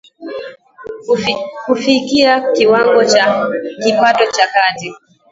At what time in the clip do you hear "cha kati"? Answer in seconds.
4.31-4.95